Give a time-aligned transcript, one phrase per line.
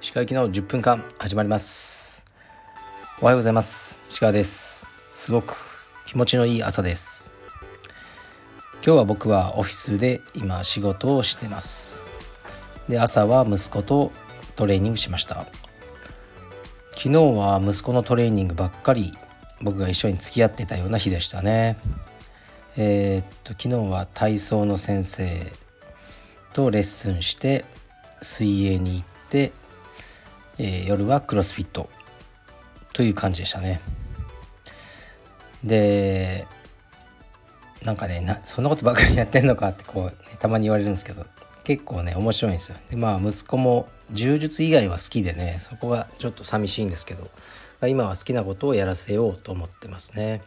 [0.00, 2.26] 歯科行きの10分間始まります。
[3.22, 4.02] おはようございます。
[4.10, 4.86] 歯科です。
[5.08, 5.56] すごく
[6.04, 7.32] 気持ちのいい朝です。
[8.84, 12.04] 今日は僕はオフィスで今仕事をしてます。
[12.90, 14.12] で朝は息子と
[14.54, 15.46] トレーニングしました。
[16.94, 19.14] 昨日は息子のトレーニングばっかり
[19.62, 21.78] 僕が一緒に付き合ってたような日でしたね。
[22.76, 25.52] えー、っと昨日は体操の先生
[26.52, 27.64] とレッスンして
[28.20, 29.52] 水泳に行って、
[30.58, 31.88] えー、夜はクロスフィット
[32.92, 33.80] という感じでしたね
[35.62, 36.46] で
[37.84, 41.26] なんかねなそんなことばかりやってんのかってこう、ね、たまに言われるんですけど
[41.62, 47.28] 結構ね面白いんですよでまあ息子も柔術以外は好きでねそこがちょっと寂しいんですけど
[47.86, 50.42] 今は好きなことをやらせようと思ってますね。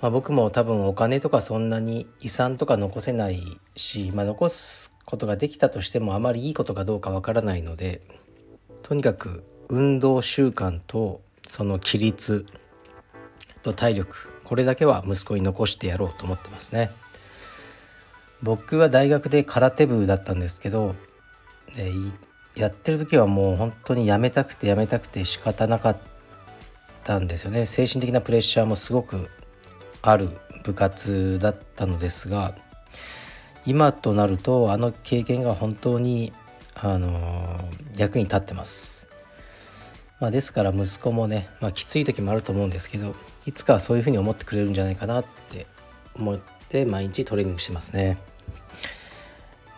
[0.00, 8.00] まあ、僕も多分お金とかそんなに遺産とか残せないし、まあ、残すことができたとしてもあまりいいことかどうかわからないので
[8.82, 12.46] とにかく運動習慣とその規律
[13.62, 16.90] と体力これだけは息子に残してやろうと思ってますね。
[18.42, 20.94] 僕は大学で空手部だったんですけど、
[22.56, 25.98] やってる時はもう本当にやめたくてやめたくて仕方なかっ
[27.04, 29.28] たんですよね精神的なプレッシャーもすごく
[30.02, 30.30] ある
[30.64, 32.54] 部活だったのですが
[33.66, 36.32] 今となるとあの経験が本当に
[36.74, 37.60] あの
[37.96, 39.08] 役に立ってます、
[40.20, 43.14] まあ、ですから息子もね、まあ、きつい時もあると思うんですけど
[43.46, 45.66] いつかはそういうふうに思ってくれるんじゃないかなって
[46.14, 46.38] 思っ
[46.68, 48.18] て毎日トレーニングしてますね。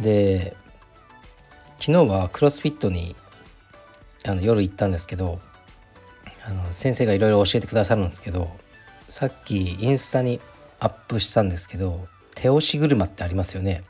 [0.00, 0.56] で
[1.78, 3.16] 昨日はクロスフィットに
[4.26, 5.40] あの夜行ったんですけど
[6.44, 8.50] あの先生がいろいろ教えてくださるんですけど
[9.08, 10.40] さっきインスタに
[10.78, 13.84] アップしたんですけど手押し車ってありますよね。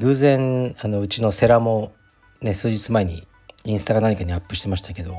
[0.00, 1.92] 偶然あのうちのセラも
[2.40, 3.26] ね数日前に
[3.64, 5.14] インスタか何かにアップしてましたけど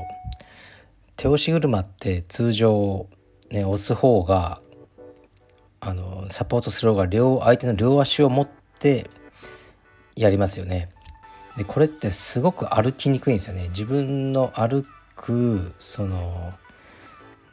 [1.16, 3.06] 手押し車って通常
[3.50, 4.60] ね押す方が
[5.80, 9.10] あのサポートする方が両相手の両足を持って
[10.16, 10.90] やりますよね。
[11.56, 13.68] でこれってすごく歩きにくいんですよね。
[13.68, 14.86] 自分の歩
[15.16, 16.52] くその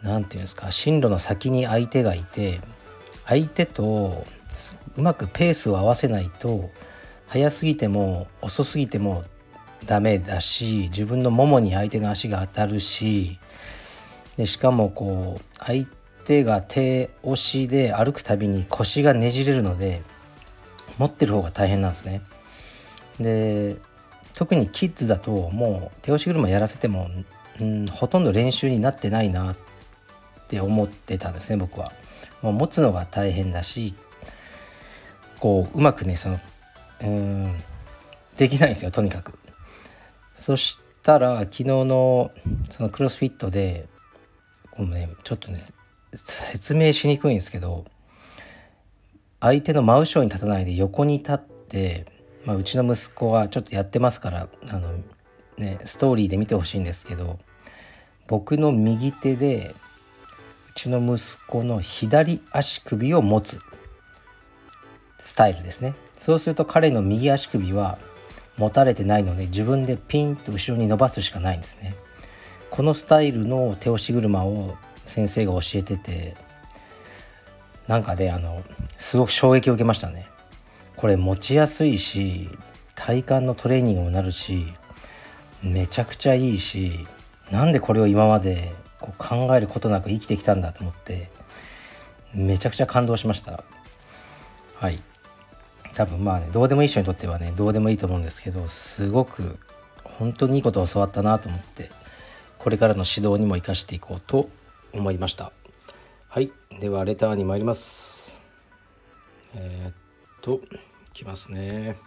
[0.02, 2.60] 何て言うんですか進路の先に相手がいて
[3.26, 4.26] 相手と
[4.96, 6.70] うまくペースを合わせないと
[7.28, 9.24] 速すぎても遅すぎても
[9.86, 13.40] ダメだし自分のももに相手の足が当たるし
[14.38, 15.86] でしかもこう相
[16.26, 20.02] 手が手押しで歩くたびに腰がねじれるので
[20.98, 22.22] 持ってる方が大変なんですね。
[23.20, 23.78] で
[24.34, 27.08] 特にキッズだともう手押し車やらせても、
[27.60, 29.56] うん、ほとんど練習になってないなっ
[30.48, 31.92] って思ってたんですね僕は。
[32.42, 33.96] もう持つのが大変だし
[35.40, 36.40] こううまくねその
[37.02, 37.56] うん
[38.38, 39.34] できないんですよとにかく。
[40.34, 42.32] そしたら昨日の
[42.70, 43.88] そのクロスフィットで
[44.72, 45.58] このねちょっとね
[46.14, 47.86] 説明しにくいんですけど
[49.42, 52.06] 相手の真後ろに立たないで横に立って
[52.48, 55.04] まあ、うちの息子はちょっとやってますからあの、
[55.58, 57.40] ね、ストーリーで見てほしいんですけど
[58.26, 59.76] 僕の右手で
[60.78, 63.60] ちの息子の左足首を持つ
[65.18, 67.98] スタイルですねそうすると彼の右足首は
[68.58, 71.96] 持たれてないので自分でピンと後ろに伸ばすしかないんですね
[72.70, 76.36] このスタイルの手押し車を先生が教えてて
[77.88, 78.64] なんかねあの
[78.98, 80.28] すごく衝撃を受けましたね
[80.96, 82.50] これ持ちやすいし
[82.96, 84.66] 体幹のトレーニングもなるし
[85.64, 87.08] めちゃくちゃいいし
[87.52, 91.30] なんでこれを今までこう考えることなく生きてきたんだと思って
[92.34, 93.64] めちゃくちゃ感動しました。
[94.76, 95.00] はい。
[95.96, 99.58] 多分まあねどうでもいい人にとってはねどうでもいいと思うんですけどすごく
[100.04, 101.90] 本当にいいことを教わったなと思って
[102.60, 104.50] これからの指導にも生かしていこうと
[104.94, 105.52] 思いました。
[106.30, 106.52] はい。
[106.80, 108.44] ではレターに参ります。
[109.56, 109.94] えー、っ
[110.42, 110.60] とい
[111.14, 111.98] きますね。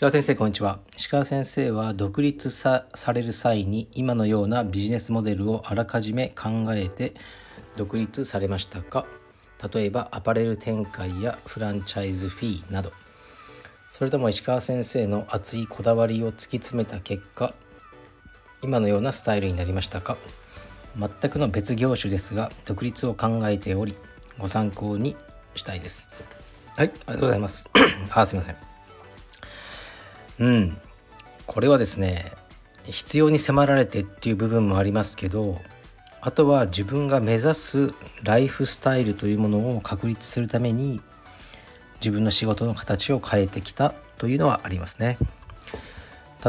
[0.00, 0.78] 石川先生こんにちは。
[0.96, 7.12] 石川先生は独立される際に今のようなビジネスモデルをあらかじめ考えて
[7.76, 9.04] 独立されましたか？
[9.74, 12.94] 例えばアパレル展開やフランチャイズフィーなど。
[13.90, 17.52] それとも石川先生の熱いこだわりを突き詰めた結果
[18.62, 20.16] 今のようなスタイルになりましたか？
[20.96, 23.94] 全くの別業種ですが独立を考えており
[24.38, 25.14] ご参考に
[25.54, 26.08] したいです。
[26.74, 27.68] はい、ありがとうございます。
[28.14, 28.69] あ、すいません。
[30.40, 30.76] うん、
[31.46, 32.32] これはですね、
[32.84, 35.60] 必要に迫られてっていう部分もありますけど、
[36.22, 37.94] あとは自分が目指す
[38.24, 41.00] ライフスタイルというものを確立するために、
[41.96, 45.18] 自分の仕事の形を変えてきたというのはありますね。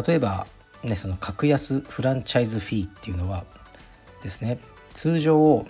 [0.06, 0.48] 例えば
[0.84, 3.44] ねその格安フランチャイズフィーっていうのは
[4.24, 4.60] ですね
[4.94, 5.66] 通常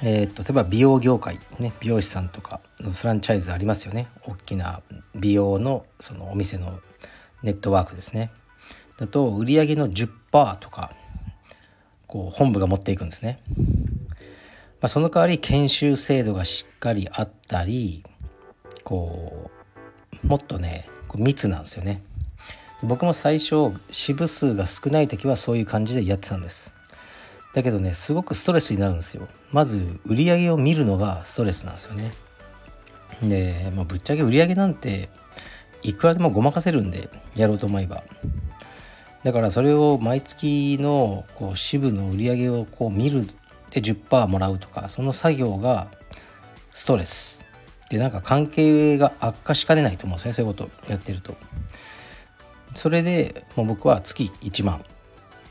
[0.00, 4.06] えーと、例えば美容業界、ね、美容師さんとかのフランチャイズありますよね。
[4.22, 4.80] 大きな
[5.16, 6.78] 美容のそのお店の
[7.42, 8.30] ネットワークですね。
[8.96, 10.90] だと売上の10%とか
[12.06, 13.38] こう本部が持っていくんですね、
[14.80, 18.02] まあ、その代わり研修制度がしっかりあったり
[18.82, 19.50] こ
[20.24, 22.02] うもっとね密なんですよね。
[22.82, 26.74] 僕も最初支部数が少ない時はそういう感じでやってたんです。
[27.54, 29.26] だけどねすごくストレスになるんですよ。
[29.52, 32.12] まず売り上げを見るのがストレスなんですよね。
[33.22, 35.08] で、まあ、ぶっちゃけ売り上げなんて
[35.82, 38.02] いくらでもごまかせるんでやろうと思えば。
[39.24, 43.26] だからそれを毎月のこう支部の売り上げをこう見る
[43.70, 45.88] で10%もらうとかその作業が
[46.70, 47.44] ストレス。
[47.90, 51.36] でなんか関係が悪化しかねないと思うんですねそういうことやってると。
[52.74, 54.80] それでもう僕は月1万っ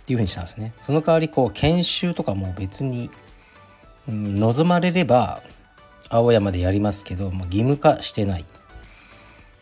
[0.05, 0.73] ていうふうにしたんですね。
[0.79, 3.09] その代わりこう研修とかも別に、
[4.07, 5.41] うん、望まれれば
[6.09, 8.45] 青山でやりますけども義務化してない。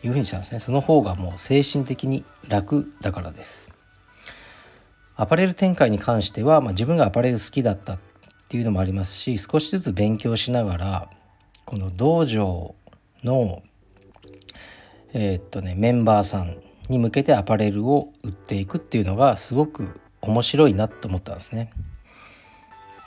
[0.04, 3.72] いうふうにしたんですねその方がもう精神的に楽だからです
[5.16, 7.98] アパレル展開に関しては、まあ、自分がアパレル好きだったっ
[8.48, 11.10] ていうのもありますし少しずつ勉強しながら
[11.64, 12.74] この道場
[13.24, 13.62] の
[15.14, 16.58] えー、っとねメンバーさん
[16.88, 21.70] に向けてアパレルを売っていくっていうのがすごく面白いなと思ったんですね。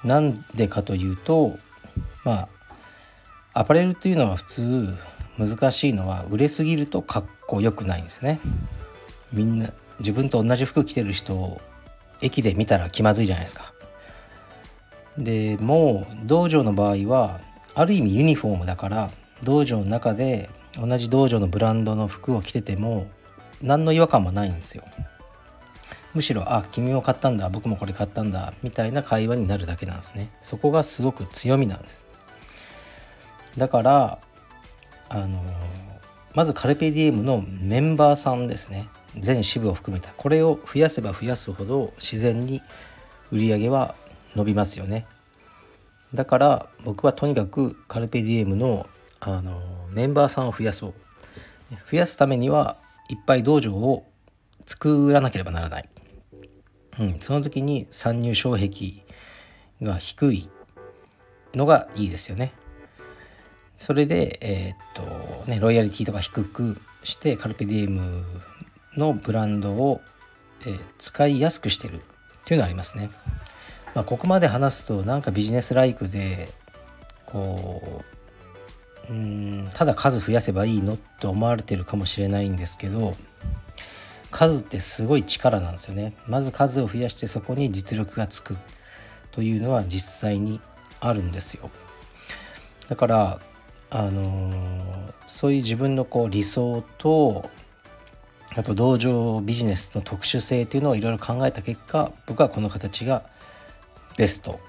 [0.04, 1.58] なんでかというと
[2.24, 2.50] まあ
[3.54, 4.98] アパレルっていうのは普通
[5.40, 8.40] 難しいのは売れすぎるとかっこよくないんですね。
[9.32, 9.70] みんな
[10.00, 11.62] 自分と同じ服着てる人を
[12.22, 13.74] 駅で見たら気まずいじゃないですか。
[15.18, 17.40] でもう道場の場合は
[17.74, 19.10] ある意味ユニフォームだから
[19.44, 23.08] 道場の中で同じ道場のブランドの服を着てても
[23.62, 24.84] 何の違和感もないんですよ。
[26.14, 32.06] むしろ「あ君も買ったんだ僕もこれ買ったんだ」みたいな会話になるだけなんですねそこがすごく強みなんです
[33.58, 34.20] だから
[35.10, 35.44] あの
[36.36, 38.88] まずカルペディエムのメンバーさんですね。
[39.18, 40.12] 全支部を含めた。
[40.16, 42.62] これを増やせば増やすほど自然に
[43.32, 43.96] 売り上げは
[44.36, 45.06] 伸びますよね。
[46.14, 48.88] だから僕はとにかくカルペディエムの
[49.20, 49.60] あの
[49.92, 50.94] メンバーさんを増やそう。
[51.92, 52.78] 増やすためには
[53.10, 54.06] いっぱい道場を
[54.66, 55.90] 作らなければならない。
[57.00, 59.04] うん、その時に参入障壁
[59.82, 60.50] が低い
[61.56, 62.54] のがいいですよね。
[63.80, 68.26] それで、えー、っとね、ロイヤリティとか低くしてカルペディエム
[68.98, 70.02] のブランドを、
[70.68, 72.00] えー、使いやすくしてるっ
[72.44, 73.10] ていうのがありますね。
[73.96, 76.50] まあ、ここまで話すとなんかビジネスライクで
[77.26, 78.04] こ
[79.10, 83.16] ううんただ数増やせばいいのと思われてるかもしれないんですけど
[84.30, 88.58] 数ってすごい力なんですよねまず数を増やしてそこに実力がつく
[89.32, 90.60] というのは実際に
[91.00, 91.72] あるんですよ
[92.90, 93.40] だから
[93.92, 97.50] あのー、そういう自分のこう理想と
[98.56, 103.24] あと道場ビジネスの特殊性というのをいろいろ考えた結果僕はこの形が
[104.18, 104.60] ベスト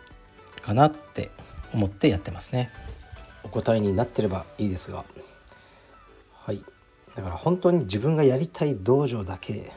[0.62, 1.30] かなって
[1.72, 2.70] 思ってやってますね。
[3.42, 5.04] お答えになってればいいですが。
[6.34, 6.62] はい。
[7.16, 9.72] だから本当に自分がやりたい道場だけ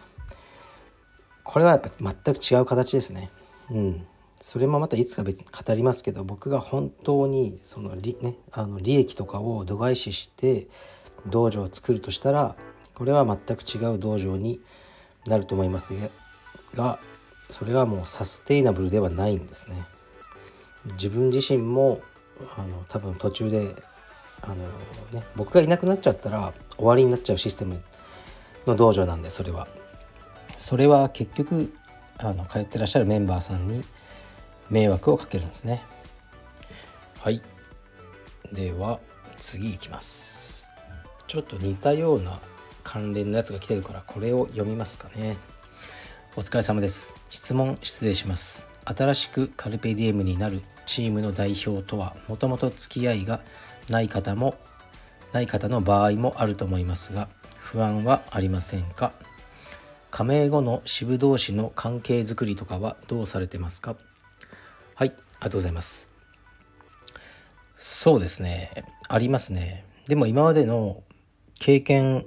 [1.43, 3.29] これはやっぱ全く違う形ですね。
[3.69, 4.07] うん。
[4.43, 10.67] それもまたいつか別に語りますけど僕が本当にその利,、ね、あの利益とかを度外視して
[11.25, 12.57] 道場を作るとしたら
[12.93, 14.59] これは全く違う道場に
[15.27, 15.93] なると思います
[16.75, 16.99] が
[17.49, 19.81] それはもうサステイナブルではないんですね
[20.95, 22.01] 自分自身も
[22.57, 23.73] あの多分途中で
[24.41, 24.55] あの、
[25.17, 27.81] ね、僕がいなくなっちゃったら終わりになっちゃうシステム
[28.67, 29.69] の道場なんでそれは。
[30.57, 31.73] それは結局
[32.17, 33.83] あの通ってらっしゃるメンバーさんに
[34.69, 35.81] 迷惑をかけるんですね。
[37.19, 37.41] はい
[38.51, 38.99] では
[39.39, 40.71] 次いきます。
[41.27, 42.39] ちょっと似たような
[42.83, 45.37] 関連のやつが来てるからこれを読みますかね。
[46.35, 47.15] お疲れ様です。
[47.29, 48.67] 質問失礼します。
[48.85, 53.39] 新しくカルペディエムになるチームの代表とはもともと付き合いが
[53.89, 54.55] ない方も
[55.31, 59.13] ない方の場合もあると思いますが不安はありませんか？
[60.11, 63.95] 加盟後の支部同士の関係づくりとかはどうされてますか？
[64.95, 66.13] はいありがとうございます。
[67.75, 69.85] そうですねありますね。
[70.07, 71.03] でも今までの
[71.59, 72.25] 経験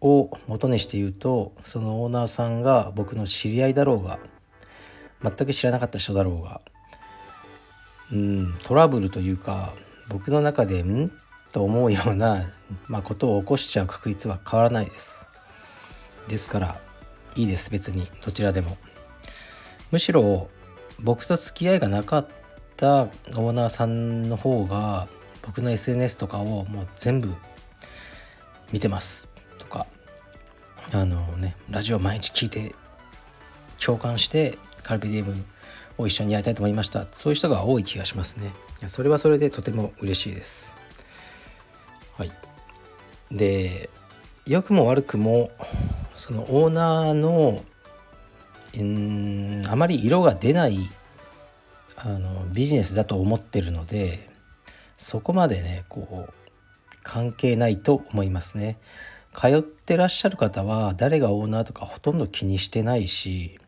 [0.00, 4.18] を元にして言うとそのオーナーさんが僕の知り合いだろうが
[5.22, 6.60] 全く知らなかった人だろうが
[8.10, 9.74] うんトラブルというか
[10.08, 11.12] 僕の中で「ん?」
[11.52, 12.52] と思うような、
[12.86, 15.26] まあ、ことを起こしちゃう確率は変わらないです。
[16.28, 16.80] ですから
[17.36, 18.76] いいです別にどちらでも。
[19.90, 20.48] むしろ
[21.02, 22.28] 僕と付き合いがなかっ
[22.76, 25.08] たオーナーさんの方が
[25.42, 27.34] 僕の SNS とかをもう全部
[28.72, 29.30] 見てます。
[29.58, 29.86] とか
[30.92, 32.74] あのねラジオ毎日聞いて
[33.84, 35.44] 共感してカルビディウム
[35.98, 37.06] を一緒にやりたいと思いました。
[37.12, 38.52] そういう人が多い気がしますね。
[38.86, 40.76] それはそれでとても嬉しいです。
[42.16, 42.32] はい。
[43.30, 43.88] で
[44.46, 45.50] 良くも悪くも
[46.14, 47.64] そのオーナーの
[48.78, 50.78] んあまり色が出ない
[51.96, 54.28] あのビジネスだと思ってるので
[54.96, 56.32] そこまでねこう
[57.02, 58.78] 関係ないと思いますね。
[59.34, 63.58] 通ってらっしゃる方は誰がオーナーとかほとんど気にしてないし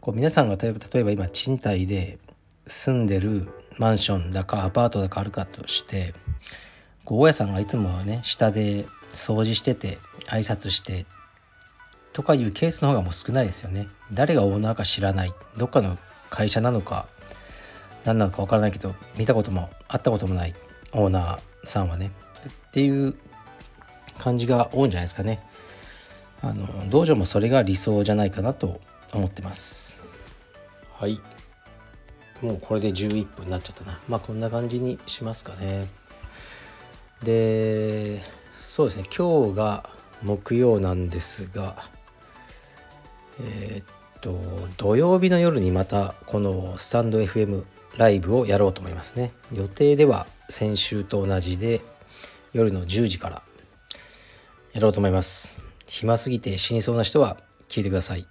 [0.00, 2.18] こう皆さんが例えば今賃貸で
[2.66, 6.14] 住んでるマンションだかアパートだかあるかとして
[7.04, 11.06] 大家さんがいつもはね下で掃除してて挨拶して
[12.12, 13.88] とかいうケースの方がもう少ないですよね。
[14.12, 15.98] 誰がオーナーか知らないどっかの
[16.30, 17.06] 会社なのか
[18.04, 20.54] 何なのか分からないけど見たことも会ったこともない
[20.92, 22.10] オーナーさんはね
[22.48, 23.14] っていう
[24.18, 25.40] 感じが多いんじゃないですかね。
[26.42, 28.80] あの道場もそれが理想じゃないかなと
[29.14, 30.02] 思ってます。
[30.92, 31.20] はい。
[32.40, 34.00] もうこれで11分になっちゃったな。
[34.08, 35.86] まあこんな感じにしますかね。
[37.22, 38.20] で、
[38.54, 39.88] そうですね、今日が
[40.22, 41.88] 木曜なんですが、
[43.42, 44.38] えー、っと、
[44.76, 47.64] 土曜日の夜にまたこのスタンド FM
[47.96, 49.32] ライブをやろうと思いますね。
[49.52, 51.80] 予定では先週と同じで
[52.52, 53.42] 夜の10時から
[54.72, 55.60] やろうと思います。
[55.86, 57.36] 暇すぎて死にそうな人は
[57.68, 58.26] 聞いてください。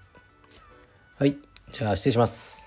[1.18, 1.38] はい
[1.72, 2.61] じゃあ失礼します。